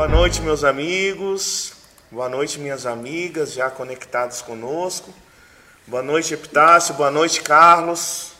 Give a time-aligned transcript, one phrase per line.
[0.00, 1.74] Boa noite, meus amigos.
[2.10, 5.12] Boa noite, minhas amigas já conectadas conosco.
[5.86, 6.94] Boa noite, Epitácio.
[6.94, 8.32] Boa noite, Carlos.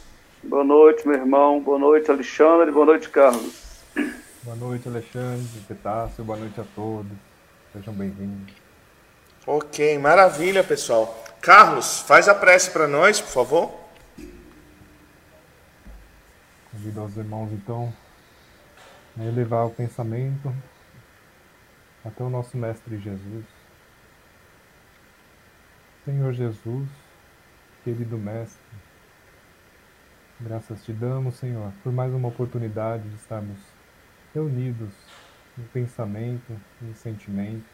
[0.43, 1.61] Boa noite, meu irmão.
[1.61, 2.71] Boa noite, Alexandre.
[2.71, 3.83] Boa noite, Carlos.
[4.43, 6.25] Boa noite, Alexandre, Epitácio.
[6.25, 7.13] Boa noite a todos.
[7.75, 8.55] Sejam bem-vindos.
[9.47, 11.23] Ok, maravilha, pessoal.
[11.43, 13.71] Carlos, faz a prece para nós, por favor.
[16.73, 17.93] Convido os irmãos, então,
[19.19, 20.51] a elevar o pensamento
[22.05, 23.45] até o nosso Mestre Jesus.
[26.05, 26.89] Senhor Jesus,
[27.85, 28.63] querido Mestre,
[30.41, 33.59] graças te damos, Senhor, por mais uma oportunidade de estarmos
[34.35, 34.95] reunidos
[35.59, 37.69] em pensamento, em sentimento,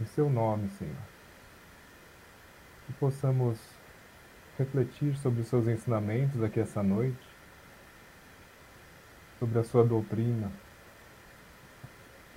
[0.00, 0.96] em Seu nome, Senhor.
[2.86, 3.58] Que possamos
[4.56, 7.28] refletir sobre os Seus ensinamentos aqui essa noite,
[9.38, 10.50] sobre a Sua doutrina,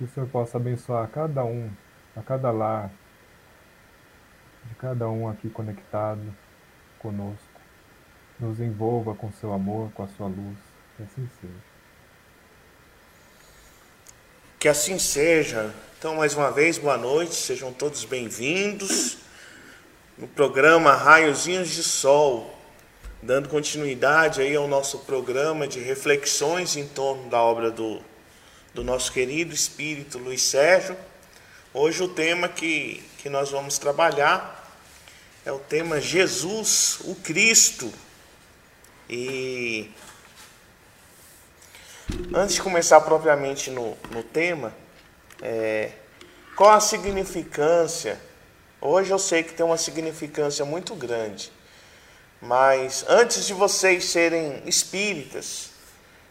[0.02, 1.70] que o Senhor possa abençoar cada um,
[2.16, 2.90] a cada lar,
[4.64, 6.34] de cada um aqui conectado
[6.98, 7.38] conosco.
[8.40, 10.58] Nos envolva com seu amor, com a sua luz.
[10.96, 11.54] Que assim seja.
[14.58, 15.72] Que assim seja.
[15.98, 19.18] Então, mais uma vez, boa noite, sejam todos bem-vindos
[20.18, 22.52] no programa Raiozinhos de Sol,
[23.22, 28.02] dando continuidade aí ao nosso programa de reflexões em torno da obra do,
[28.74, 30.96] do nosso querido espírito Luiz Sérgio.
[31.74, 34.66] Hoje o tema que, que nós vamos trabalhar
[35.44, 37.92] é o tema Jesus, o Cristo.
[39.10, 39.90] E
[42.34, 44.74] antes de começar propriamente no, no tema,
[45.42, 45.92] é,
[46.56, 48.18] qual a significância?
[48.80, 51.52] Hoje eu sei que tem uma significância muito grande,
[52.40, 55.70] mas antes de vocês serem espíritas,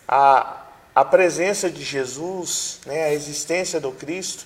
[0.07, 4.45] a, a presença de Jesus, né, a existência do Cristo,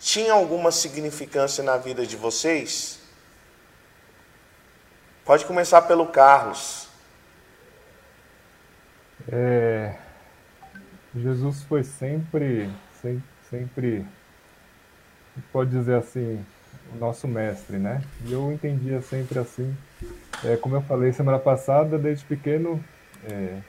[0.00, 2.98] tinha alguma significância na vida de vocês?
[5.24, 6.88] Pode começar pelo Carlos.
[9.30, 9.94] É,
[11.16, 14.06] Jesus foi sempre, sempre, sempre,
[15.52, 16.44] pode dizer assim,
[16.92, 18.02] o nosso mestre, né?
[18.26, 19.74] E eu entendia sempre assim.
[20.44, 22.84] É, como eu falei semana passada, desde pequeno,
[23.24, 23.60] é,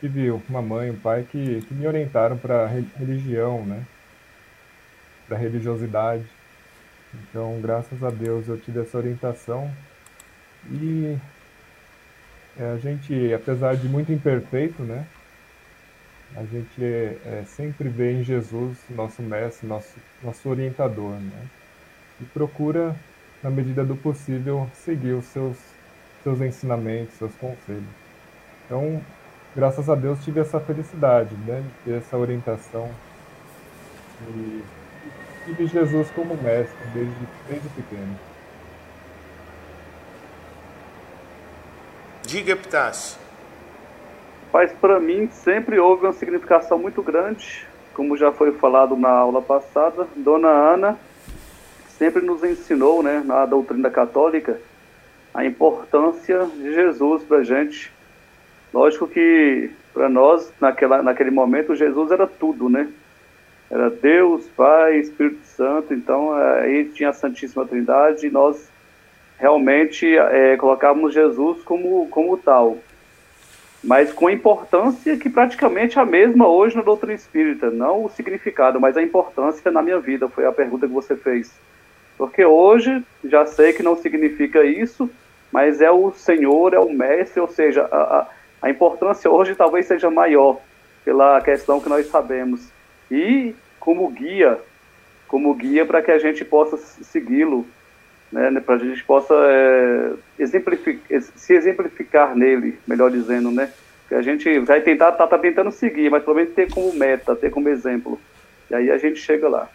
[0.00, 3.84] tive uma mãe, um pai que, que me orientaram para religião, né?
[5.28, 6.24] Para religiosidade.
[7.14, 9.70] Então, graças a Deus, eu tive essa orientação
[10.70, 11.16] e
[12.58, 15.06] é, a gente, apesar de muito imperfeito, né?
[16.34, 21.46] A gente é, é, sempre vê em Jesus nosso mestre, nosso, nosso orientador, né?
[22.20, 22.96] E procura,
[23.42, 25.56] na medida do possível, seguir os seus,
[26.22, 27.84] seus ensinamentos, seus conselhos.
[28.64, 29.02] Então,
[29.56, 31.62] graças a Deus, tive essa felicidade, né?
[31.62, 32.90] De ter essa orientação.
[34.28, 34.62] E
[35.46, 37.14] tive Jesus como mestre desde,
[37.48, 38.16] desde pequeno.
[42.22, 43.18] Diga, Epitácio.
[44.52, 49.40] Mas para mim sempre houve uma significação muito grande, como já foi falado na aula
[49.40, 50.06] passada.
[50.16, 50.98] Dona Ana
[51.88, 54.60] sempre nos ensinou, né, na doutrina católica,
[55.32, 57.95] a importância de Jesus para gente.
[58.76, 62.86] Lógico que para nós, naquela, naquele momento, Jesus era tudo, né?
[63.70, 68.70] Era Deus, Pai, Espírito Santo, então aí tinha a Santíssima Trindade e nós
[69.38, 72.76] realmente é, colocávamos Jesus como, como tal.
[73.82, 77.70] Mas com importância que praticamente é a mesma hoje na doutrina espírita.
[77.70, 81.50] Não o significado, mas a importância na minha vida, foi a pergunta que você fez.
[82.18, 85.08] Porque hoje já sei que não significa isso,
[85.50, 89.86] mas é o Senhor, é o Mestre, ou seja, a, a, a importância hoje talvez
[89.86, 90.60] seja maior
[91.04, 92.68] pela questão que nós sabemos.
[93.10, 94.58] E como guia,
[95.28, 97.66] como guia para que a gente possa segui-lo
[98.30, 103.72] né, né para a gente possa é, exemplificar, se exemplificar nele, melhor dizendo, né?
[104.08, 107.34] Que a gente vai tentar, tá, tá tentando seguir, mas pelo menos ter como meta,
[107.34, 108.20] ter como exemplo.
[108.70, 109.68] E aí a gente chega lá.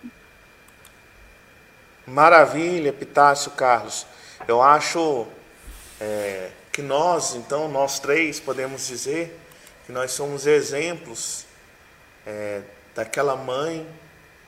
[2.07, 4.07] Maravilha, Pitácio Carlos.
[4.47, 5.27] Eu acho
[5.99, 9.39] é, que nós, então, nós três, podemos dizer
[9.85, 11.45] que nós somos exemplos
[12.25, 12.61] é,
[12.95, 13.87] daquela mãe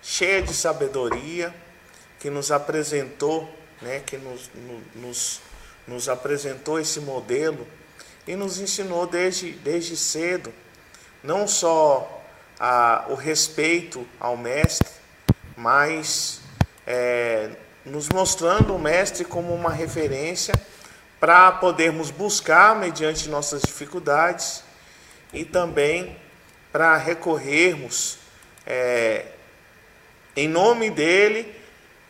[0.02, 1.54] cheia de sabedoria
[2.20, 3.50] que nos apresentou
[3.84, 4.50] né, que nos,
[4.96, 5.42] nos,
[5.88, 7.68] nos apresentou esse modelo
[8.26, 10.54] e nos ensinou desde, desde cedo
[11.22, 12.24] não só
[12.60, 14.88] a, o respeito ao mestre,
[15.56, 16.42] mas
[16.88, 17.50] é,
[17.86, 20.54] nos mostrando o mestre como uma referência
[21.24, 24.62] para podermos buscar mediante nossas dificuldades
[25.32, 26.18] e também
[26.70, 28.18] para recorrermos
[28.68, 29.28] é,
[30.36, 31.50] em nome dele,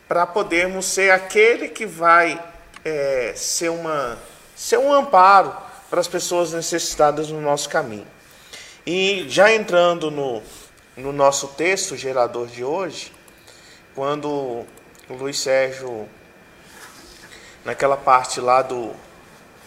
[0.08, 2.44] para podermos ser aquele que vai
[2.84, 4.18] é, ser, uma,
[4.56, 5.56] ser um amparo
[5.88, 8.08] para as pessoas necessitadas no nosso caminho.
[8.84, 10.42] E já entrando no,
[10.96, 13.12] no nosso texto gerador de hoje,
[13.94, 14.66] quando o
[15.08, 16.08] Luiz Sérgio,
[17.64, 18.92] naquela parte lá do,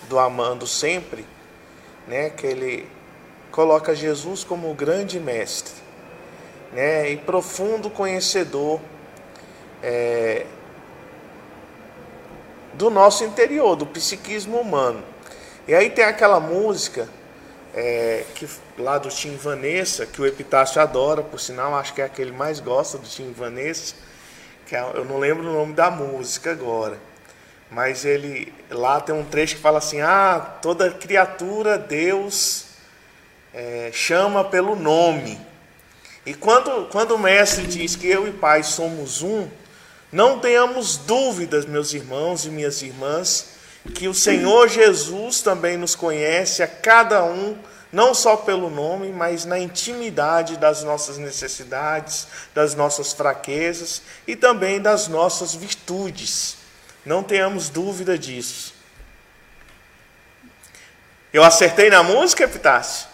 [0.08, 1.26] do Amando Sempre,
[2.08, 2.90] né, que ele
[3.52, 5.74] coloca Jesus como o grande mestre
[6.72, 8.80] né, e profundo conhecedor
[9.82, 10.46] é,
[12.74, 15.04] do nosso interior, do psiquismo humano.
[15.68, 17.10] E aí tem aquela música
[17.74, 18.48] é, que,
[18.78, 22.60] lá do Tim Vanessa, que o Epitácio adora, por sinal, acho que é aquele mais
[22.60, 23.96] gosta do Tim Vanessa,
[24.66, 26.98] que é, eu não lembro o nome da música agora.
[27.70, 32.66] Mas ele lá tem um trecho que fala assim: Ah, toda criatura Deus
[33.54, 35.40] é, chama pelo nome.
[36.26, 39.48] E quando, quando o mestre diz que eu e Pai somos um,
[40.12, 43.58] não tenhamos dúvidas, meus irmãos e minhas irmãs,
[43.96, 47.58] que o Senhor Jesus também nos conhece a cada um,
[47.92, 54.82] não só pelo nome, mas na intimidade das nossas necessidades, das nossas fraquezas e também
[54.82, 56.57] das nossas virtudes.
[57.08, 58.76] Não tenhamos dúvida disso.
[61.32, 63.08] Eu acertei na música, Epitácio?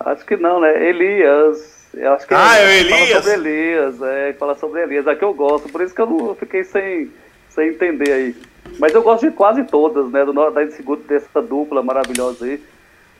[0.00, 0.88] Acho que não, né?
[0.88, 1.86] Elias.
[1.92, 3.10] Eu acho que ah, é, é Elias?
[3.10, 5.06] Fala sobre Elias, é, fala sobre Elias.
[5.06, 7.12] É que eu gosto, por isso que eu não fiquei sem,
[7.50, 8.36] sem entender aí.
[8.78, 10.24] Mas eu gosto de quase todas, né?
[10.24, 12.64] Do, da segunda dessa dupla maravilhosa aí.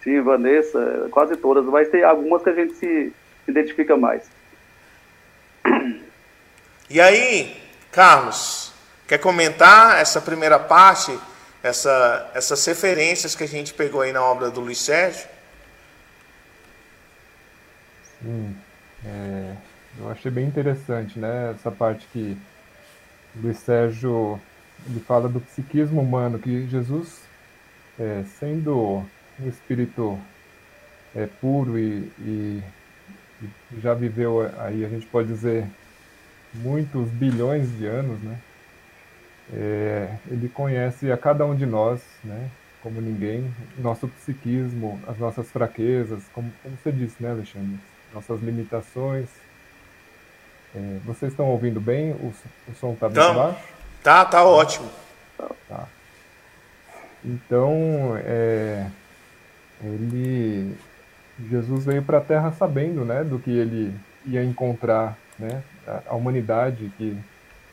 [0.03, 3.13] Tim Vanessa, quase todas, mas tem algumas que a gente se
[3.47, 4.31] identifica mais.
[6.89, 7.56] E aí,
[7.93, 8.69] Carlos,
[9.11, 11.19] quer comentar essa primeira parte,
[11.65, 15.27] essa, essas referências que a gente pegou aí na obra do Luiz Sérgio?
[18.23, 18.57] Sim,
[19.05, 19.57] é,
[19.99, 21.57] eu achei bem interessante, né?
[21.57, 22.39] Essa parte que
[23.35, 24.41] Luiz Sérgio
[24.87, 27.19] ele fala do psiquismo humano, que Jesus,
[27.99, 29.05] é, sendo
[29.41, 30.21] um espírito
[31.17, 32.63] é, puro e, e,
[33.43, 35.67] e, já viveu aí, a gente pode dizer,
[36.55, 38.39] muitos bilhões de anos, né?
[39.52, 42.49] É, ele conhece a cada um de nós, né?
[42.82, 47.79] Como ninguém, nosso psiquismo, as nossas fraquezas, como, como você disse, né, Alexandre?
[48.12, 49.29] nossas limitações.
[50.75, 52.12] É, vocês estão ouvindo bem?
[52.12, 52.32] O,
[52.69, 53.61] o som está bem baixo?
[54.02, 54.88] Tá, tá ótimo.
[55.69, 55.87] Tá.
[57.25, 58.87] Então, é,
[59.82, 60.76] ele,
[61.50, 63.94] Jesus veio para a Terra sabendo, né, do que ele
[64.25, 67.17] ia encontrar, né, a, a humanidade que,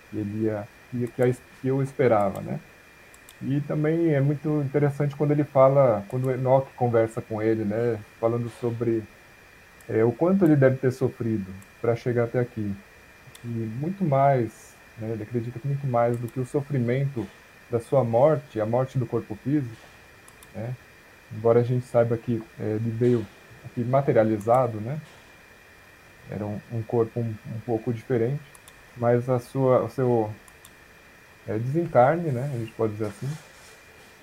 [0.10, 1.32] que ele ia, que, que, a,
[1.62, 2.60] que eu esperava, né.
[3.42, 8.00] E também é muito interessante quando ele fala, quando o Enoch conversa com ele, né,
[8.20, 9.04] falando sobre
[9.88, 11.46] é, o quanto ele deve ter sofrido
[11.80, 12.74] para chegar até aqui.
[13.44, 17.28] E muito mais, né, ele acredita que muito mais do que o sofrimento
[17.70, 19.76] da sua morte, a morte do corpo físico,
[20.56, 20.74] né,
[21.32, 23.26] embora a gente saiba que é, ele veio
[23.66, 25.00] aqui materializado, né,
[26.32, 28.42] era um, um corpo um, um, pouco diferente,
[28.96, 30.32] mas a sua, o seu
[31.48, 33.30] é, desencarne, né, a gente pode dizer assim,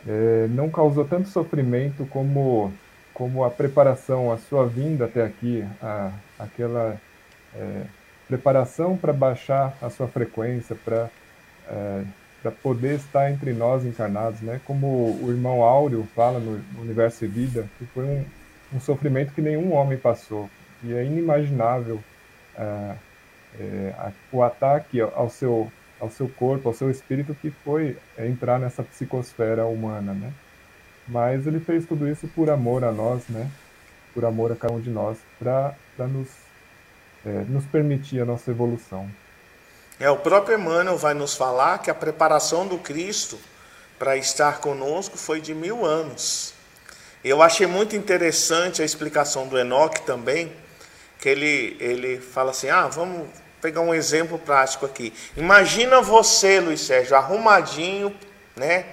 [0.06, 2.72] é, não causou tanto sofrimento como
[3.12, 7.00] como a preparação, a sua vinda até aqui, a, aquela
[7.54, 7.82] é,
[8.26, 11.08] preparação para baixar a sua frequência, para
[11.69, 12.02] é,
[12.43, 14.60] para poder estar entre nós encarnados, né?
[14.66, 18.24] Como o irmão Áureo fala no Universo e Vida, que foi um,
[18.74, 20.50] um sofrimento que nenhum homem passou
[20.82, 21.98] e é inimaginável
[22.54, 22.94] é,
[23.58, 28.82] é, o ataque ao seu ao seu corpo, ao seu espírito que foi entrar nessa
[28.82, 30.32] psicosfera humana, né?
[31.06, 33.51] Mas ele fez tudo isso por amor a nós, né?
[34.13, 36.29] Por amor a cada um de nós, para nos,
[37.24, 39.08] é, nos permitir a nossa evolução.
[39.98, 43.39] É, o próprio Emmanuel vai nos falar que a preparação do Cristo
[43.98, 46.53] para estar conosco foi de mil anos.
[47.22, 50.53] Eu achei muito interessante a explicação do Enoque também,
[51.19, 53.29] que ele, ele fala assim: ah, vamos
[53.64, 55.10] pegar um exemplo prático aqui.
[55.38, 58.14] Imagina você, Luiz Sérgio, arrumadinho,
[58.54, 58.84] né?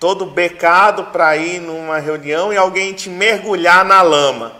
[0.00, 4.52] todo becado para ir numa reunião e alguém te mergulhar na lama.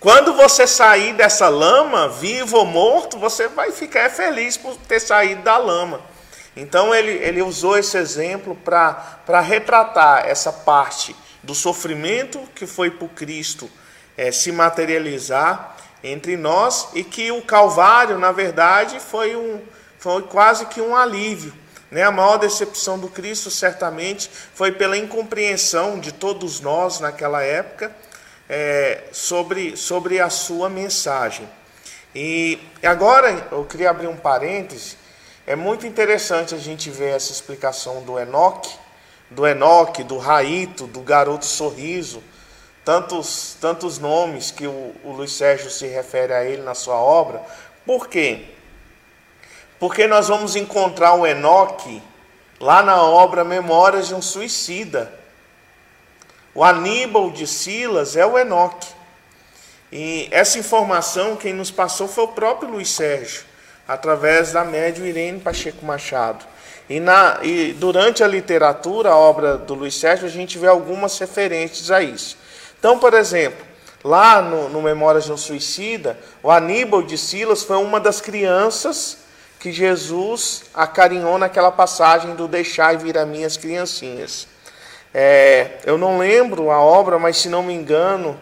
[0.00, 5.42] Quando você sair dessa lama, vivo ou morto, você vai ficar feliz por ter saído
[5.42, 6.00] da lama.
[6.56, 13.10] Então ele, ele usou esse exemplo para retratar essa parte do sofrimento que foi por
[13.10, 13.70] Cristo
[14.16, 15.75] é, se materializar
[16.08, 19.60] entre nós e que o Calvário, na verdade, foi, um,
[19.98, 21.52] foi quase que um alívio
[21.90, 22.02] né?
[22.02, 27.94] A maior decepção do Cristo, certamente, foi pela incompreensão de todos nós naquela época
[28.48, 31.48] é, sobre, sobre a sua mensagem.
[32.14, 34.96] E agora eu queria abrir um parêntese.
[35.46, 38.74] É muito interessante a gente ver essa explicação do Enoque,
[39.30, 42.22] do Enoque, do Raito, do Garoto Sorriso,
[42.86, 47.42] tantos, tantos nomes que o, o Luiz Sérgio se refere a ele na sua obra.
[47.84, 48.44] Por quê?
[49.80, 52.00] Porque nós vamos encontrar o Enoque
[52.60, 55.12] lá na obra Memórias de um Suicida.
[56.54, 58.86] O Aníbal de Silas é o Enoque.
[59.90, 63.42] E essa informação quem nos passou foi o próprio Luiz Sérgio,
[63.88, 66.44] através da médium Irene Pacheco Machado.
[66.88, 71.18] E, na, e durante a literatura, a obra do Luiz Sérgio, a gente vê algumas
[71.18, 72.45] referências a isso.
[72.86, 73.66] Então, por exemplo,
[74.04, 79.18] lá no, no Memórias de um Suicida, o Aníbal de Silas foi uma das crianças
[79.58, 84.46] que Jesus acarinhou naquela passagem do deixai vir a minhas criancinhas.
[85.12, 88.38] É, eu não lembro a obra, mas se não me engano,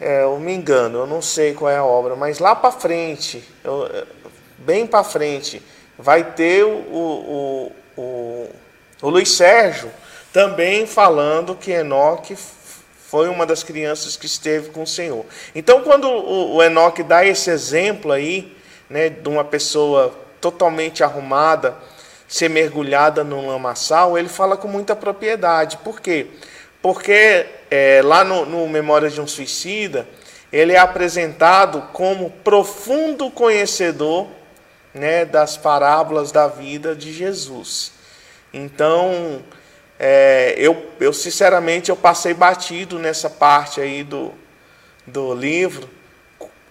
[0.00, 3.48] é, eu me engano, eu não sei qual é a obra, mas lá para frente,
[3.62, 3.88] eu,
[4.58, 5.62] bem para frente,
[5.96, 8.50] vai ter o, o, o,
[9.00, 9.92] o Luiz Sérgio
[10.32, 12.36] também falando que Enoque
[13.08, 15.24] foi uma das crianças que esteve com o Senhor.
[15.54, 18.54] Então, quando o, o Enoque dá esse exemplo aí,
[18.88, 21.74] né, de uma pessoa totalmente arrumada,
[22.28, 25.78] ser mergulhada no lamaçal, ele fala com muita propriedade.
[25.78, 26.26] Por quê?
[26.82, 30.06] Porque é, lá no, no Memórias de um Suicida,
[30.52, 34.26] ele é apresentado como profundo conhecedor
[34.92, 37.92] né, das parábolas da vida de Jesus.
[38.52, 39.42] Então,
[39.98, 44.32] é, eu, eu sinceramente eu passei batido nessa parte aí do,
[45.06, 45.88] do livro,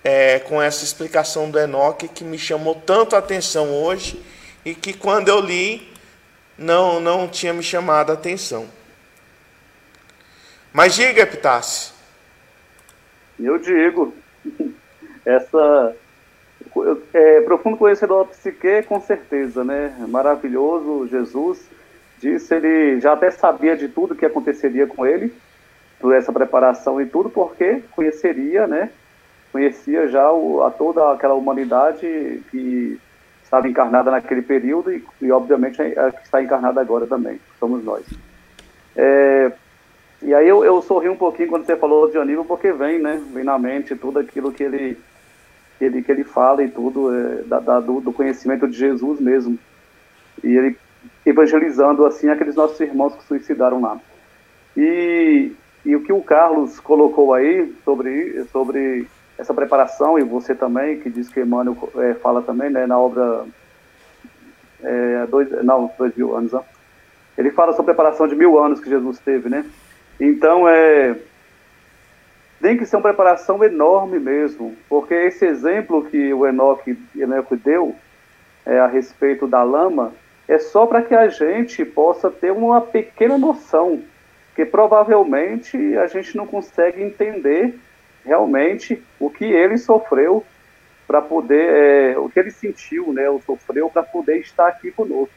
[0.04, 4.24] é, com essa explicação do Enoque que me chamou tanto a atenção hoje
[4.64, 5.92] e que quando eu li
[6.58, 8.68] não, não tinha me chamado a atenção.
[10.72, 11.94] Mas diga, Epitácio.
[13.40, 14.14] Eu digo,
[15.26, 15.96] essa
[17.14, 19.94] é, profundo conhecedor da psique, com certeza, né?
[20.08, 21.77] Maravilhoso Jesus.
[22.20, 25.34] Disse, ele já até sabia de tudo que aconteceria com ele,
[26.00, 28.90] por essa preparação e tudo, porque conheceria, né?
[29.52, 33.00] Conhecia já o, a toda aquela humanidade que
[33.44, 38.06] estava encarnada naquele período e, e obviamente, a que está encarnada agora também, somos nós.
[38.96, 39.52] É,
[40.22, 43.22] e aí eu, eu sorri um pouquinho quando você falou de Aníbal, porque vem, né?
[43.32, 44.98] Vem na mente tudo aquilo que ele,
[45.78, 49.20] que ele, que ele fala e tudo, é, da, da, do, do, conhecimento de Jesus
[49.20, 49.58] mesmo.
[50.44, 50.78] E ele
[51.26, 54.00] evangelizando, assim, aqueles nossos irmãos que suicidaram lá.
[54.76, 55.52] E,
[55.86, 61.10] e o que o Carlos colocou aí sobre, sobre essa preparação, e você também, que
[61.10, 63.46] diz que Emmanuel é, fala também, né, na obra...
[64.84, 66.64] É, dois, não, dois mil anos, ó.
[67.36, 69.66] Ele fala sobre a preparação de mil anos que Jesus teve, né?
[70.20, 71.16] Então, é,
[72.62, 77.96] tem que ser uma preparação enorme mesmo, porque esse exemplo que o Enoque, Enoque deu
[78.66, 80.12] é, a respeito da lama
[80.48, 84.02] é só para que a gente possa ter uma pequena noção,
[84.56, 87.78] que provavelmente a gente não consegue entender
[88.24, 90.44] realmente o que ele sofreu
[91.06, 95.34] para poder, é, o que ele sentiu, né, ou sofreu para poder estar aqui conosco.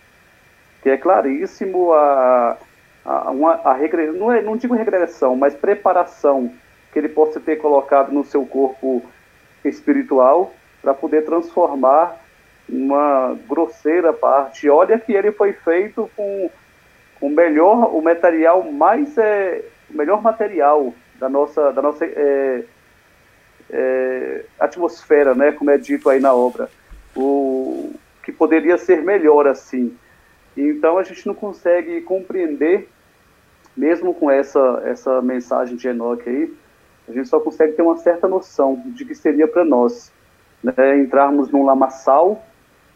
[0.83, 2.57] Que é claríssimo a,
[3.05, 4.07] a, uma, a regre...
[4.09, 6.53] não, é, não digo regressão, mas preparação
[6.93, 9.03] que ele possa ter colocado no seu corpo
[9.65, 10.53] espiritual
[10.83, 12.17] para poder transformar
[12.71, 14.69] uma grosseira parte.
[14.69, 16.51] Olha que ele foi feito com
[17.21, 19.63] o melhor, o material mais é,
[19.93, 22.65] o melhor material da nossa, da nossa é,
[23.71, 26.71] é, atmosfera, né, como é dito aí na obra,
[27.15, 29.97] o que poderia ser melhor assim.
[30.57, 32.89] Então a gente não consegue compreender,
[33.77, 36.55] mesmo com essa, essa mensagem de Enoque aí,
[37.09, 40.13] a gente só consegue ter uma certa noção de que seria para nós
[40.63, 42.45] né, entrarmos num lamaçal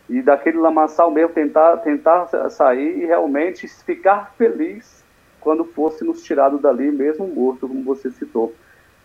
[0.09, 5.03] e daquele lamaçal mesmo tentar, tentar sair e realmente ficar feliz
[5.41, 8.55] quando fosse nos tirado dali, mesmo morto, como você citou.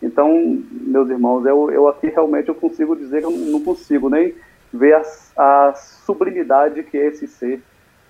[0.01, 4.33] Então, meus irmãos, eu, eu aqui realmente eu consigo dizer que eu não consigo nem
[4.71, 7.61] ver a, a sublimidade que é esse ser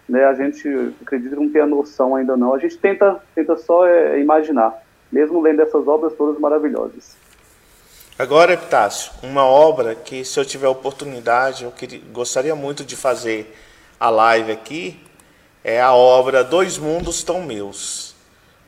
[0.09, 0.67] né, a gente
[1.01, 2.53] acredita que não tem a noção ainda não.
[2.53, 4.73] A gente tenta, tenta só é, imaginar,
[5.11, 7.15] mesmo lendo essas obras todas maravilhosas.
[8.19, 13.57] Agora, Epitácio, uma obra que, se eu tiver oportunidade, eu queria, gostaria muito de fazer
[13.97, 15.01] a live aqui,
[15.63, 18.13] é a obra Dois Mundos Tão Meus.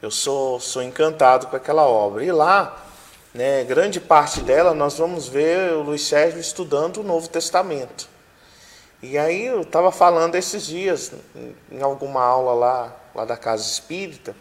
[0.02, 2.24] Eu sou, sou encantado com aquela obra.
[2.24, 2.82] E lá,
[3.34, 8.08] né, grande parte dela, nós vamos ver o Luiz Sérgio estudando o Novo Testamento.
[9.04, 11.12] E aí eu estava falando esses dias,
[11.70, 14.34] em alguma aula lá, lá da Casa Espírita,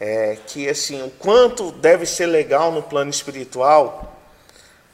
[0.00, 4.10] é, que assim, o quanto deve ser legal no plano espiritual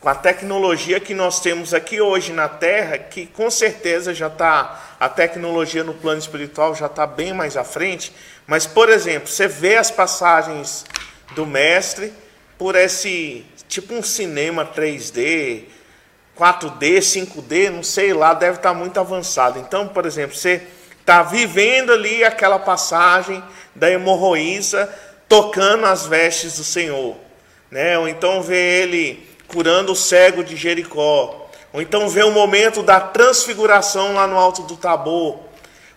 [0.01, 4.97] com a tecnologia que nós temos aqui hoje na Terra, que com certeza já está,
[4.99, 8.11] a tecnologia no plano espiritual já está bem mais à frente,
[8.47, 10.87] mas, por exemplo, você vê as passagens
[11.35, 12.15] do Mestre
[12.57, 15.65] por esse, tipo um cinema 3D,
[16.37, 19.59] 4D, 5D, não sei lá, deve estar tá muito avançado.
[19.59, 20.63] Então, por exemplo, você
[20.99, 23.43] está vivendo ali aquela passagem
[23.75, 24.93] da hemorroísa
[25.29, 27.17] tocando as vestes do Senhor,
[27.71, 27.99] né?
[27.99, 31.49] Ou então vê ele curando o cego de Jericó.
[31.73, 35.39] Ou então vê o momento da transfiguração lá no alto do Tabor.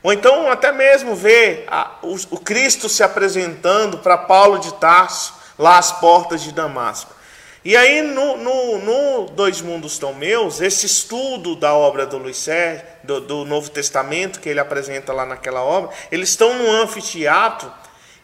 [0.03, 5.33] Ou então até mesmo vê a, o, o Cristo se apresentando para Paulo de Tarso,
[5.57, 7.13] lá às portas de Damasco.
[7.65, 12.36] E aí, no, no, no, Dois Mundos Tão Meus, esse estudo da obra do Luiz
[12.36, 17.72] Sérgio, do, do, Novo Testamento, que ele apresenta lá naquela obra, eles estão num anfiteatro,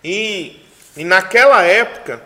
[0.04, 0.62] e,
[0.98, 2.22] e naquela época,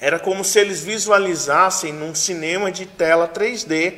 [0.00, 3.94] era como se eles visualizassem num cinema de tela 3D.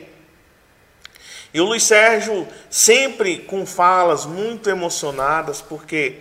[1.52, 6.21] E o Luiz Sérgio sempre com falas muito emocionadas, porque,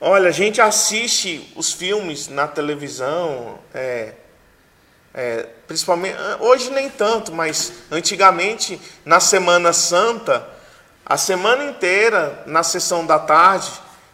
[0.00, 4.14] olha, a gente assiste os filmes na televisão, é,
[5.12, 10.48] é, principalmente, hoje nem tanto, mas antigamente, na Semana Santa,
[11.04, 13.68] a semana inteira, na sessão da tarde,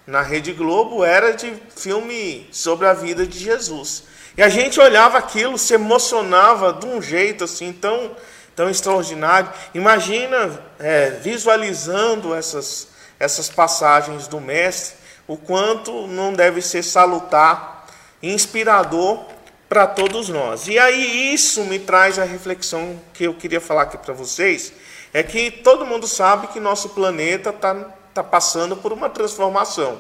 [0.07, 4.05] na Rede Globo, era de filme sobre a vida de Jesus.
[4.37, 8.15] E a gente olhava aquilo, se emocionava de um jeito assim tão,
[8.55, 9.51] tão extraordinário.
[9.75, 14.97] Imagina é, visualizando essas, essas passagens do Mestre,
[15.27, 17.87] o quanto não deve ser salutar,
[18.23, 19.25] inspirador
[19.69, 20.69] para todos nós.
[20.69, 24.73] E aí isso me traz a reflexão que eu queria falar aqui para vocês,
[25.13, 27.75] é que todo mundo sabe que nosso planeta está
[28.17, 29.99] tá passando por uma transformação.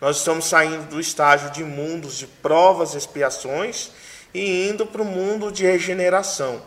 [0.00, 3.90] Nós estamos saindo do estágio de mundos de provas e expiações
[4.32, 6.60] e indo para o mundo de regeneração.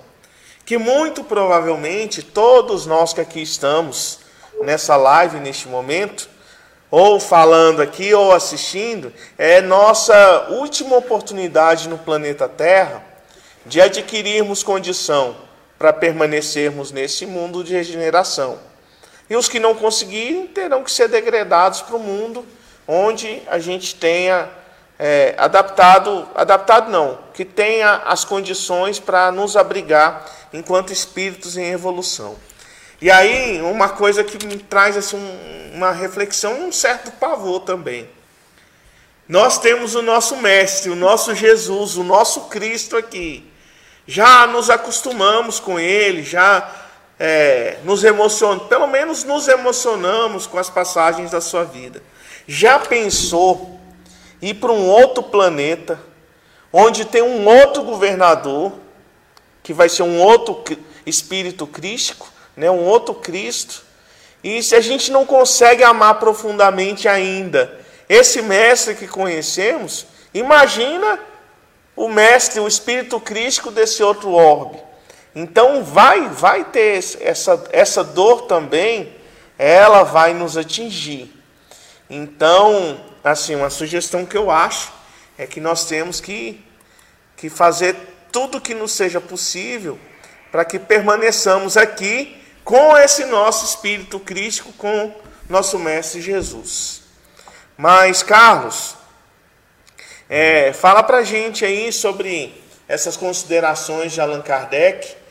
[0.66, 4.20] Que muito provavelmente todos nós que aqui estamos
[4.62, 6.30] nessa live neste momento,
[6.90, 13.04] ou falando aqui ou assistindo, é nossa última oportunidade no planeta Terra
[13.66, 15.36] de adquirirmos condição
[15.78, 18.67] para permanecermos nesse mundo de regeneração.
[19.30, 22.46] E os que não conseguirem terão que ser degradados para o mundo
[22.88, 24.50] onde a gente tenha
[24.98, 32.36] é, adaptado, adaptado não, que tenha as condições para nos abrigar enquanto espíritos em evolução.
[33.00, 35.18] E aí, uma coisa que me traz assim,
[35.74, 38.10] uma reflexão, um certo pavor também.
[39.28, 43.46] Nós temos o nosso Mestre, o nosso Jesus, o nosso Cristo aqui.
[44.08, 46.74] Já nos acostumamos com Ele, já
[47.20, 52.02] é, nos emocionamos, pelo menos nos emocionamos com as passagens da sua vida.
[52.48, 53.80] Já pensou
[54.42, 56.00] ir para um outro planeta,
[56.72, 58.74] onde tem um outro governador,
[59.64, 60.64] que vai ser um outro
[61.06, 63.84] espírito crístico, né, um outro Cristo?
[64.44, 71.20] E se a gente não consegue amar profundamente ainda esse mestre que conhecemos, imagina
[71.96, 74.87] o mestre, o espírito crístico desse outro orbe.
[75.40, 79.14] Então vai, vai ter essa, essa dor também,
[79.56, 81.32] ela vai nos atingir.
[82.10, 84.92] Então, assim, uma sugestão que eu acho
[85.38, 86.60] é que nós temos que,
[87.36, 87.96] que fazer
[88.32, 90.00] tudo que nos seja possível
[90.52, 95.14] para que permaneçamos aqui com esse nosso espírito crítico, com
[95.48, 97.04] nosso Mestre Jesus.
[97.78, 98.96] Mas, Carlos,
[100.28, 105.27] é, fala para gente aí sobre essas considerações de Allan Kardec,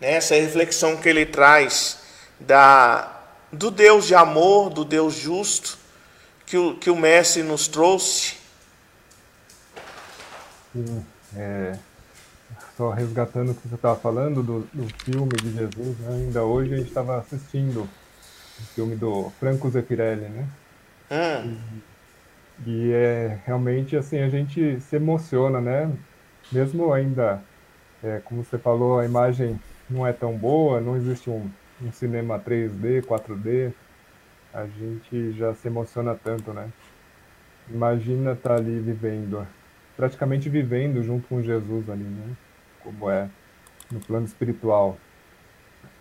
[0.00, 1.98] né, essa reflexão que ele traz
[2.38, 3.20] da,
[3.52, 5.78] do Deus de amor, do Deus justo,
[6.44, 8.36] que o, que o Mestre nos trouxe?
[10.72, 11.04] Sim,
[11.34, 11.76] é,
[12.76, 16.14] só resgatando o que você estava falando do, do filme de Jesus, né?
[16.14, 17.88] ainda hoje a gente estava assistindo
[18.58, 20.46] o filme do Franco Zeffirelli, né?
[21.10, 21.56] Hum.
[22.66, 25.90] E, e, é realmente assim, a gente se emociona, né?
[26.52, 27.42] Mesmo ainda,
[28.02, 31.50] é, como você falou, a imagem não é tão boa, não existe um,
[31.82, 33.72] um cinema 3D, 4D,
[34.52, 36.68] a gente já se emociona tanto, né?
[37.68, 39.46] Imagina estar tá ali vivendo,
[39.96, 42.36] praticamente vivendo junto com Jesus ali, né?
[42.82, 43.28] Como é
[43.90, 44.96] no plano espiritual.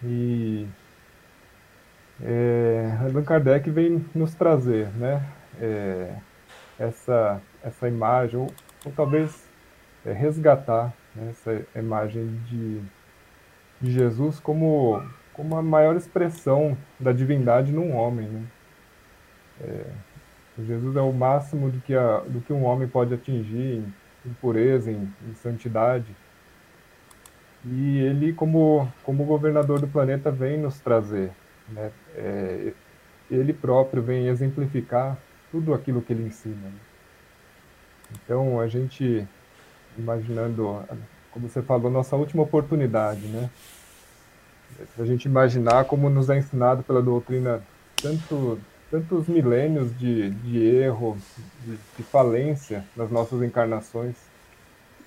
[0.04, 0.67] E
[2.21, 5.26] é, Allan Kardec vem nos trazer, né?
[5.60, 6.15] É,
[6.78, 8.48] essa, essa imagem, ou,
[8.86, 9.48] ou talvez
[10.06, 12.82] é, resgatar né, essa imagem de,
[13.82, 15.02] de Jesus como
[15.36, 18.28] como a maior expressão da divindade num homem.
[18.28, 18.44] Né?
[19.62, 19.86] É,
[20.64, 23.94] Jesus é o máximo do que, a, do que um homem pode atingir em,
[24.26, 26.16] em pureza, em, em, santidade.
[27.66, 31.32] E ele, como, como governador do planeta, vem nos trazer.
[31.68, 31.92] Né?
[32.16, 32.74] É,
[33.30, 35.18] ele próprio vem exemplificar
[35.52, 36.56] tudo aquilo que ele ensina.
[36.56, 36.80] Né?
[38.24, 39.28] Então, a gente,
[39.98, 40.82] imaginando,
[41.36, 43.50] como você falou, nossa última oportunidade, né?
[44.98, 47.62] A gente imaginar como nos é ensinado pela doutrina
[48.02, 48.58] tanto,
[48.89, 51.17] tantos milênios de, de erro,
[51.65, 54.15] de, de falência nas nossas encarnações.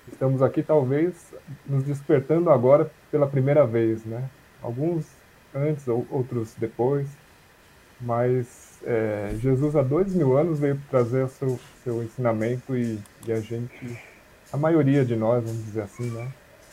[0.07, 1.33] Estamos aqui, talvez,
[1.65, 4.29] nos despertando agora pela primeira vez, né?
[4.61, 5.07] Alguns
[5.53, 7.07] antes, outros depois,
[7.99, 13.31] mas é, Jesus há dois mil anos veio trazer o seu, seu ensinamento e, e,
[13.31, 13.99] a gente,
[14.51, 16.27] a maioria de nós, vamos dizer assim, né,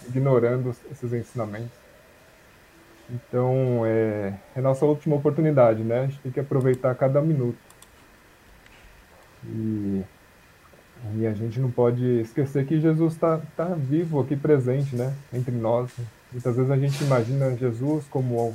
[0.09, 1.87] ignorando esses ensinamentos.
[3.09, 6.01] Então, é, é nossa última oportunidade, né?
[6.01, 7.59] A gente tem que aproveitar cada minuto.
[9.45, 10.03] E,
[11.15, 15.15] e a gente não pode esquecer que Jesus está tá vivo aqui presente, né?
[15.33, 15.91] Entre nós.
[16.33, 18.53] Muitas vezes a gente imagina Jesus como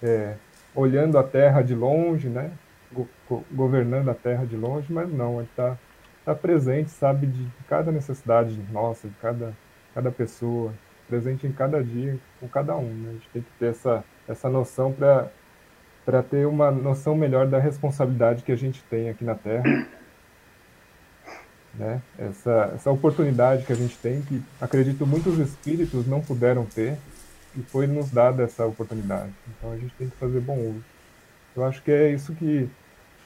[0.00, 0.34] é,
[0.74, 2.52] olhando a terra de longe, né?
[2.92, 3.08] Go
[3.50, 5.76] governando a terra de longe, mas não, ele está
[6.24, 9.52] tá presente, sabe de cada necessidade nossa, de cada,
[9.94, 10.72] cada pessoa,
[11.08, 12.92] presente em cada dia, com cada um.
[12.92, 13.08] Né?
[13.10, 18.42] A gente tem que ter essa, essa noção para ter uma noção melhor da responsabilidade
[18.42, 19.86] que a gente tem aqui na Terra.
[21.74, 22.02] Né?
[22.18, 26.98] Essa, essa oportunidade que a gente tem, que acredito muitos espíritos não puderam ter,
[27.56, 29.32] e foi nos dada essa oportunidade.
[29.48, 30.84] Então a gente tem que fazer bom uso.
[31.54, 32.68] Eu acho que é isso que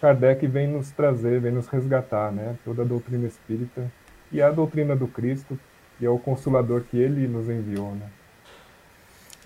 [0.01, 2.57] Kardec vem nos trazer, vem nos resgatar, né?
[2.65, 3.91] Toda a doutrina espírita
[4.31, 5.59] e a doutrina do Cristo,
[6.01, 8.09] e é o consolador que ele nos enviou, né?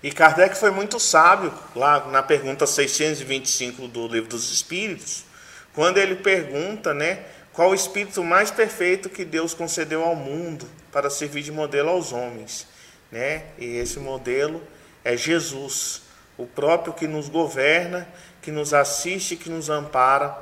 [0.03, 5.25] E Kardec foi muito sábio lá na pergunta 625 do Livro dos Espíritos,
[5.73, 7.19] quando ele pergunta, né,
[7.53, 12.11] qual o espírito mais perfeito que Deus concedeu ao mundo para servir de modelo aos
[12.11, 12.67] homens
[13.11, 13.43] né?
[13.57, 14.63] E esse modelo
[15.03, 16.03] é Jesus,
[16.37, 18.07] o próprio que nos governa,
[18.41, 20.37] que nos assiste, que nos ampara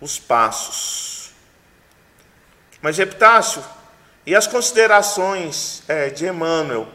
[0.00, 1.32] os passos.
[2.82, 3.62] Mas Epitácio,
[4.26, 6.86] e as considerações é, de Emmanuel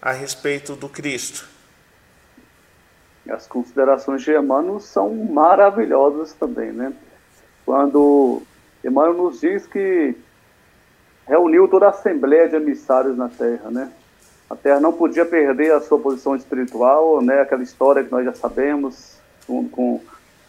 [0.00, 1.46] a respeito do Cristo?
[3.28, 6.92] As considerações de Emmanuel são maravilhosas também, né?
[7.66, 8.42] Quando
[8.82, 10.16] Emmanuel nos diz que
[11.26, 13.92] reuniu toda a Assembleia de Emissários na Terra, né?
[14.48, 17.42] A Terra não podia perder a sua posição espiritual, né?
[17.42, 19.17] Aquela história que nós já sabemos,
[19.48, 20.00] com,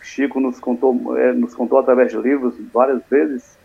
[0.02, 3.58] Chico nos contou, é, nos contou através de livros várias vezes.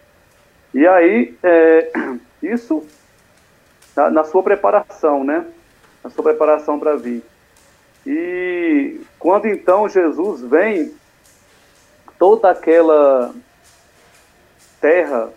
[0.73, 1.93] E aí, é,
[2.43, 2.85] isso
[3.97, 5.45] na, na, sua preparação, né?
[6.03, 7.23] Na sua preparação para vir.
[8.07, 10.93] E quando então Jesus vem,
[12.19, 13.35] toda aquela
[14.81, 15.31] terra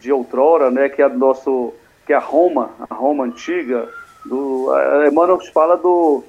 [0.00, 0.88] de outrora, né?
[0.88, 1.74] Que é nosso,
[2.06, 3.88] que é a Roma, a Roma antiga,
[4.24, 4.68] do
[5.06, 6.24] Emmanuel fala do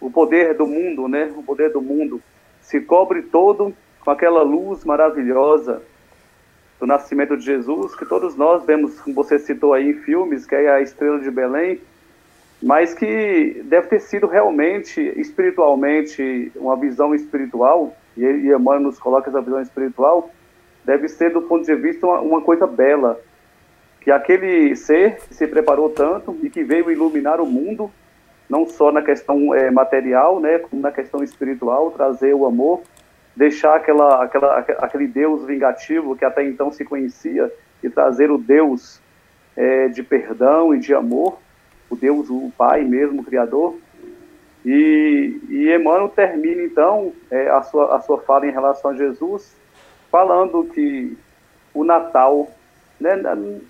[0.00, 1.32] o poder do mundo, né?
[1.36, 2.22] O poder do mundo
[2.70, 5.82] se cobre todo com aquela luz maravilhosa
[6.78, 10.54] do nascimento de Jesus, que todos nós vemos, como você citou aí em filmes, que
[10.54, 11.80] é a estrela de Belém,
[12.62, 19.40] mas que deve ter sido realmente, espiritualmente, uma visão espiritual, e, Emmanuel nos coloca essa
[19.40, 20.30] visão espiritual,
[20.84, 23.20] deve ser, do ponto de vista, uma, uma coisa bela,
[24.00, 27.90] que aquele ser que se preparou tanto e que veio iluminar o mundo,
[28.50, 32.82] não só na questão é, material, né, como na questão espiritual, trazer o amor,
[33.36, 37.50] deixar aquela, aquela, aquele Deus vingativo que até então se conhecia
[37.82, 39.00] e trazer o Deus
[39.56, 41.38] é, de perdão e de amor,
[41.88, 43.78] o Deus, o Pai mesmo, o Criador.
[44.66, 49.56] E, e Emmanuel termina então é, a, sua, a sua fala em relação a Jesus,
[50.10, 51.16] falando que
[51.72, 52.50] o Natal
[53.00, 53.18] né?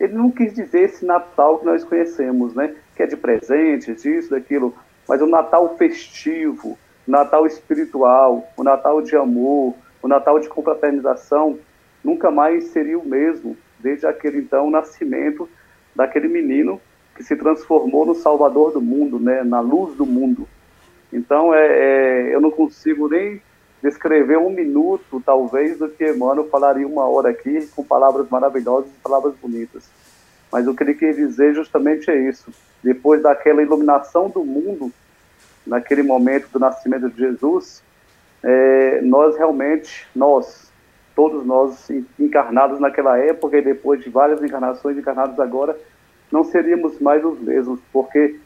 [0.01, 2.75] Ele não quis dizer esse Natal que nós conhecemos, né?
[3.01, 4.75] Que é de presentes, isso, daquilo,
[5.09, 11.59] mas o Natal festivo, o Natal espiritual, o Natal de amor, o Natal de confraternização,
[12.05, 15.49] nunca mais seria o mesmo, desde aquele então nascimento
[15.97, 16.79] daquele menino
[17.15, 19.43] que se transformou no Salvador do mundo, né?
[19.43, 20.47] na luz do mundo.
[21.11, 23.41] Então, é, é eu não consigo nem
[23.83, 29.03] descrever um minuto, talvez, do que Emmanuel falaria uma hora aqui, com palavras maravilhosas e
[29.03, 29.89] palavras bonitas.
[30.51, 32.53] Mas o que ele quer dizer justamente é isso.
[32.83, 34.93] Depois daquela iluminação do mundo,
[35.67, 37.83] naquele momento do nascimento de Jesus,
[38.43, 40.73] é, nós realmente, nós,
[41.15, 45.79] todos nós encarnados naquela época e depois de várias encarnações encarnados agora,
[46.31, 48.39] não seríamos mais os mesmos, porque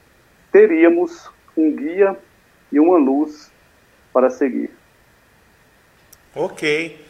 [0.50, 2.16] teríamos um guia
[2.72, 3.50] e uma luz
[4.12, 4.70] para seguir.
[6.34, 7.00] Ok.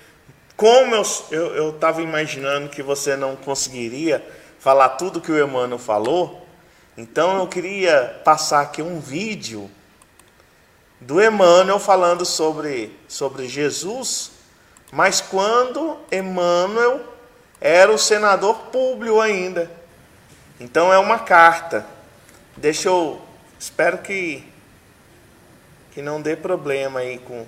[0.56, 0.94] Como
[1.30, 4.24] eu estava imaginando que você não conseguiria
[4.64, 6.42] falar tudo que o Emmanuel falou,
[6.96, 9.70] Então eu queria passar aqui um vídeo
[10.98, 14.30] do Emmanuel falando sobre, sobre Jesus,
[14.90, 17.02] mas quando Emmanuel
[17.60, 19.70] era o senador Públio ainda.
[20.58, 21.84] Então é uma carta.
[22.56, 23.20] Deixa eu.
[23.58, 24.50] Espero que,
[25.92, 27.44] que não dê problema aí com,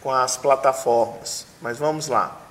[0.00, 1.46] com as plataformas.
[1.60, 2.47] Mas vamos lá.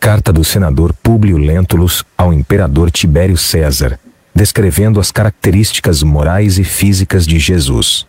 [0.00, 3.98] Carta do senador Públio Lentulus ao imperador Tibério César,
[4.34, 8.06] descrevendo as características morais e físicas de Jesus.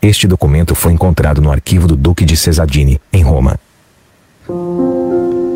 [0.00, 3.60] Este documento foi encontrado no arquivo do Duque de Cesadini, em Roma.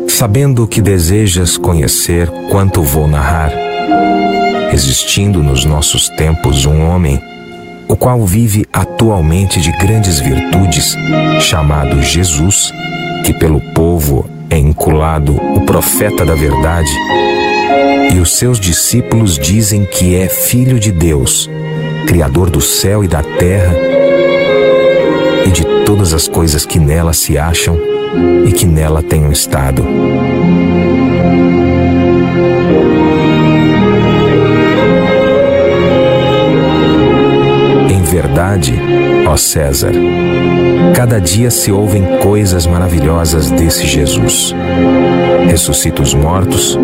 [0.07, 3.51] Sabendo que desejas conhecer quanto vou narrar,
[4.71, 7.19] existindo nos nossos tempos um homem,
[7.89, 10.95] o qual vive atualmente de grandes virtudes,
[11.41, 12.71] chamado Jesus,
[13.25, 16.89] que pelo povo é inculado o profeta da verdade,
[18.13, 21.49] e os seus discípulos dizem que é filho de Deus,
[22.07, 23.75] Criador do céu e da terra,
[25.45, 27.77] e de todas as coisas que nela se acham
[28.45, 29.85] e que nela tenham estado.
[38.07, 38.73] Verdade,
[39.27, 39.91] ó César,
[40.95, 44.55] cada dia se ouvem coisas maravilhosas desse Jesus.
[45.49, 46.77] Ressuscita os mortos,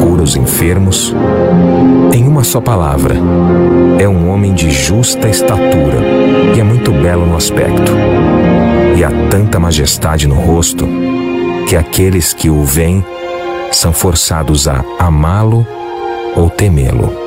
[0.00, 1.14] cura os enfermos.
[2.12, 3.14] Em uma só palavra,
[3.98, 5.98] é um homem de justa estatura
[6.56, 7.92] e é muito belo no aspecto
[8.96, 10.88] e há tanta majestade no rosto
[11.68, 13.04] que aqueles que o veem
[13.70, 15.66] são forçados a amá-lo
[16.36, 17.21] ou temê-lo.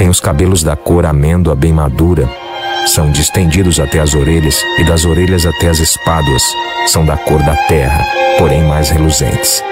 [0.00, 2.26] Tem os cabelos da cor amêndoa bem madura,
[2.86, 6.42] são distendidos até as orelhas e das orelhas até as espáduas,
[6.86, 8.02] são da cor da terra,
[8.38, 9.62] porém mais reluzentes.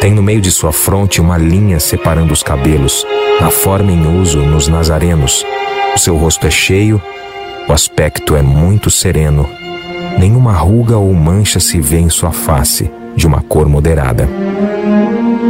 [0.00, 3.04] Tem no meio de sua fronte uma linha separando os cabelos,
[3.42, 5.44] na forma em uso nos nazarenos.
[5.94, 6.98] O seu rosto é cheio
[7.68, 9.46] o aspecto é muito sereno.
[10.18, 14.26] Nenhuma ruga ou mancha se vê em sua face, de uma cor moderada.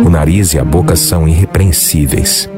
[0.04, 2.50] O nariz e a boca são irrepreensíveis.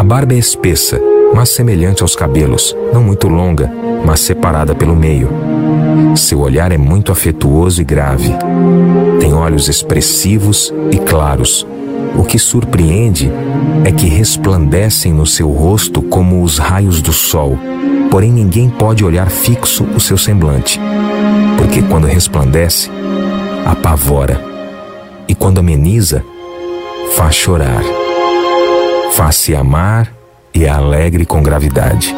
[0.00, 0.98] A barba é espessa,
[1.34, 3.70] mas semelhante aos cabelos, não muito longa,
[4.02, 5.28] mas separada pelo meio.
[6.16, 8.32] Seu olhar é muito afetuoso e grave.
[9.20, 11.66] Tem olhos expressivos e claros,
[12.16, 13.30] o que surpreende
[13.84, 17.58] é que resplandecem no seu rosto como os raios do sol,
[18.10, 20.80] porém ninguém pode olhar fixo o seu semblante,
[21.58, 22.90] porque quando resplandece,
[23.66, 24.42] apavora,
[25.28, 26.24] e quando ameniza,
[27.14, 27.99] faz chorar.
[29.12, 30.12] Faz-se amar
[30.54, 32.14] e é alegre com gravidade.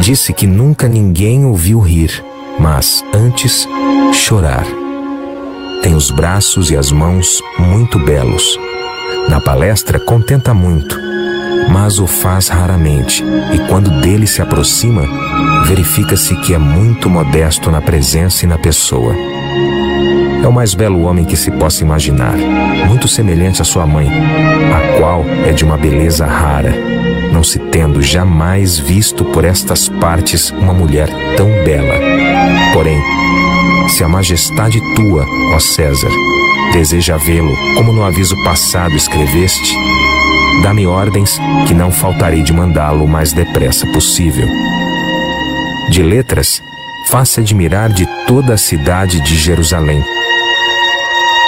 [0.00, 2.24] Disse que nunca ninguém ouviu rir,
[2.58, 3.66] mas antes
[4.12, 4.64] chorar
[5.82, 8.56] tem os braços e as mãos muito belos.
[9.28, 10.96] Na palestra contenta muito,
[11.68, 15.02] mas o faz raramente, e quando dele se aproxima,
[15.66, 19.31] verifica-se que é muito modesto na presença e na pessoa.
[20.42, 22.36] É o mais belo homem que se possa imaginar,
[22.88, 26.74] muito semelhante à sua mãe, a qual é de uma beleza rara,
[27.32, 31.94] não se tendo jamais visto por estas partes uma mulher tão bela.
[32.72, 33.00] Porém,
[33.88, 35.24] se a majestade tua,
[35.54, 36.10] ó César,
[36.72, 39.76] deseja vê-lo, como no aviso passado escreveste,
[40.62, 44.48] dá-me ordens que não faltarei de mandá-lo o mais depressa possível.
[45.88, 46.60] De letras,
[47.10, 50.02] faça admirar de toda a cidade de Jerusalém.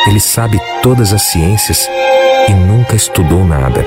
[0.07, 1.89] Ele sabe todas as ciências
[2.49, 3.85] e nunca estudou nada.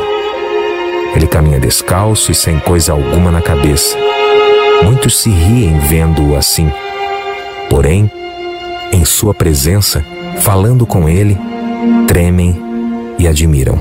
[1.15, 3.97] Ele caminha descalço e sem coisa alguma na cabeça.
[4.84, 6.71] Muitos se riem vendo-o assim.
[7.69, 8.12] Porém,
[8.91, 10.03] em sua presença,
[10.39, 11.38] falando com ele,
[12.08, 12.60] tremem
[13.19, 13.80] e admiram.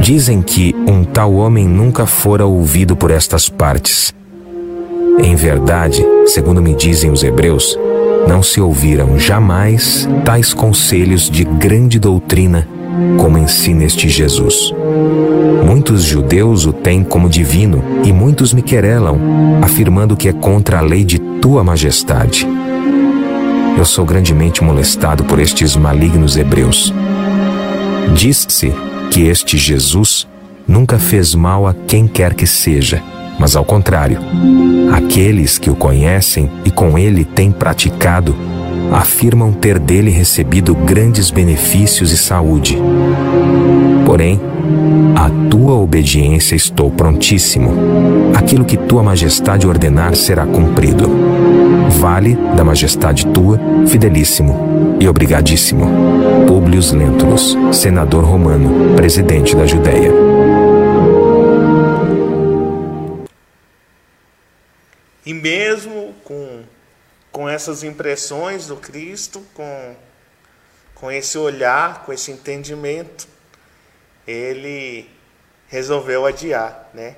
[0.00, 4.14] Dizem que um tal homem nunca fora ouvido por estas partes.
[5.18, 7.78] Em verdade, segundo me dizem os hebreus,
[8.26, 12.66] não se ouviram jamais tais conselhos de grande doutrina
[13.18, 14.72] como ensina este Jesus.
[15.64, 19.18] Muitos judeus o têm como divino e muitos me querelam,
[19.62, 22.46] afirmando que é contra a lei de tua majestade.
[23.76, 26.92] Eu sou grandemente molestado por estes malignos hebreus.
[28.14, 28.72] Diz-se
[29.10, 30.26] que este Jesus
[30.66, 33.02] nunca fez mal a quem quer que seja,
[33.38, 34.18] mas ao contrário,
[34.92, 38.34] aqueles que o conhecem e com ele têm praticado
[38.92, 42.78] afirmam ter dele recebido grandes benefícios e saúde.
[44.04, 44.40] Porém,
[45.14, 47.72] a tua obediência estou prontíssimo.
[48.34, 51.10] Aquilo que tua majestade ordenar será cumprido.
[51.98, 55.86] Vale da majestade tua, fidelíssimo e obrigadíssimo.
[56.46, 60.25] Públio Lentulus, senador romano, presidente da Judéia.
[65.26, 66.64] E mesmo com,
[67.32, 69.96] com essas impressões do Cristo, com,
[70.94, 73.26] com esse olhar, com esse entendimento,
[74.24, 75.10] ele
[75.66, 77.16] resolveu adiar, né?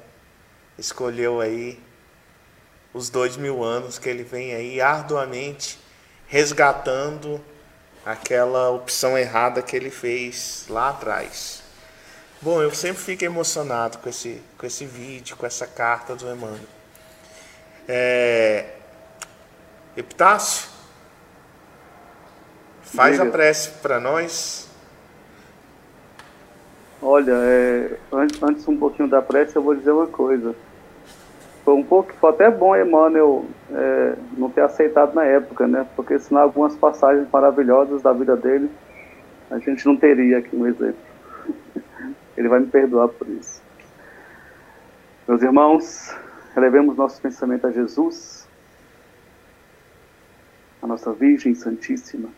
[0.78, 1.78] Escolheu aí
[2.94, 5.78] os dois mil anos que ele vem aí arduamente
[6.26, 7.44] resgatando
[8.06, 11.62] aquela opção errada que ele fez lá atrás.
[12.40, 16.77] Bom, eu sempre fico emocionado com esse, com esse vídeo, com essa carta do Emmanuel.
[17.88, 18.66] É,
[19.96, 20.68] Epitácio,
[22.82, 23.28] faz Diga.
[23.28, 24.68] a prece para nós.
[27.00, 30.54] Olha, é, antes, antes um pouquinho da prece, eu vou dizer uma coisa.
[31.64, 35.86] Foi um pouco, foi até bom Emmanuel é, não ter aceitado na época, né?
[35.96, 38.70] Porque senão algumas passagens maravilhosas da vida dele
[39.50, 41.00] a gente não teria aqui um exemplo.
[42.36, 43.62] Ele vai me perdoar por isso.
[45.26, 46.14] Meus irmãos,
[46.56, 48.48] elevemos nosso pensamento a Jesus,
[50.82, 52.28] a nossa Virgem Santíssima.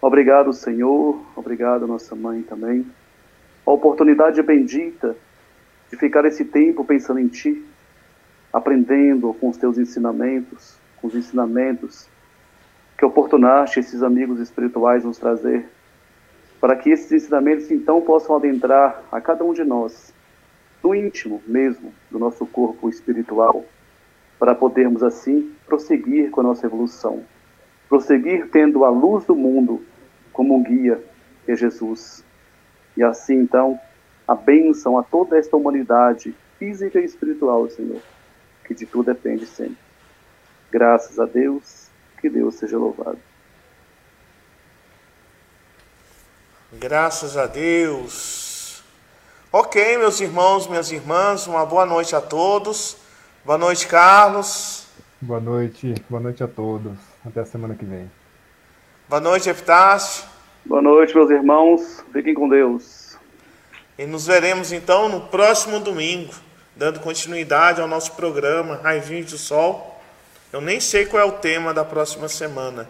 [0.00, 1.20] Obrigado, Senhor.
[1.34, 2.86] Obrigado, nossa mãe também.
[3.66, 5.16] A oportunidade bendita
[5.90, 7.64] de ficar esse tempo pensando em Ti,
[8.52, 12.08] aprendendo com os Teus ensinamentos, com os ensinamentos
[12.96, 15.68] que oportunaste esses amigos espirituais nos trazer,
[16.60, 20.12] para que esses ensinamentos então possam adentrar a cada um de nós,
[20.82, 23.64] no íntimo mesmo do nosso corpo espiritual,
[24.38, 27.24] para podermos assim prosseguir com a nossa evolução,
[27.88, 29.84] prosseguir tendo a luz do mundo
[30.32, 31.02] como um guia,
[31.44, 32.24] que é Jesus.
[32.96, 33.78] E assim então,
[34.26, 38.00] a bênção a toda esta humanidade física e espiritual, Senhor,
[38.64, 39.78] que de tu depende sempre.
[40.70, 41.88] Graças a Deus,
[42.20, 43.18] que Deus seja louvado.
[46.72, 48.47] Graças a Deus.
[49.50, 52.98] Ok, meus irmãos, minhas irmãs, uma boa noite a todos.
[53.42, 54.86] Boa noite, Carlos.
[55.22, 56.92] Boa noite, boa noite a todos.
[57.24, 58.10] Até a semana que vem.
[59.08, 60.26] Boa noite, Epitácio.
[60.66, 62.04] Boa noite, meus irmãos.
[62.12, 63.16] Fiquem com Deus.
[63.96, 66.34] E nos veremos então no próximo domingo,
[66.76, 69.98] dando continuidade ao nosso programa Raizinhos do Sol.
[70.52, 72.86] Eu nem sei qual é o tema da próxima semana.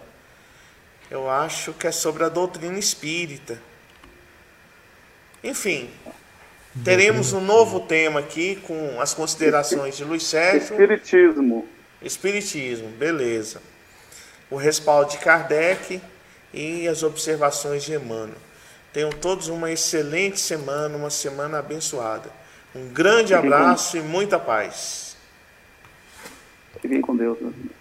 [1.09, 3.63] Eu acho que é sobre a doutrina espírita.
[5.45, 5.89] Enfim,
[6.85, 10.73] teremos um novo tema aqui com as considerações de Luiz Sérgio.
[10.73, 11.69] Espiritismo.
[12.03, 13.61] Espiritismo, beleza.
[14.51, 16.01] O respaldo de Kardec
[16.53, 18.37] e as observações de Emmanuel.
[18.93, 22.31] Tenham todos uma excelente semana, uma semana abençoada.
[22.75, 25.17] Um grande abraço e muita paz.
[26.81, 27.78] Fiquem com Deus, irmãos.